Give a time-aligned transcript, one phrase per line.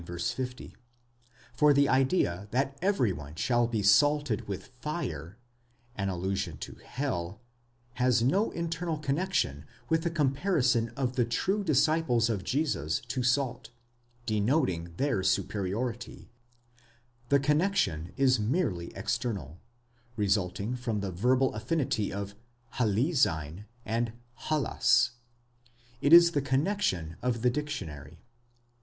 [0.03, 0.73] 50):
[1.53, 5.37] for the idea that every one shall be salted with fire
[5.95, 7.39] (in allusion to hell),
[7.93, 13.21] has no in ternal connexion with the comparison of the true disciples of Jesus to
[13.21, 13.69] salt,
[14.25, 16.31] denoting their superiority:
[17.29, 19.59] the connexion is merely external,
[20.15, 22.33] resulting from the verbal affinity of
[22.79, 24.13] ἁλίζειν and
[24.49, 28.23] dAas,—it is the connexion of the dictionary.!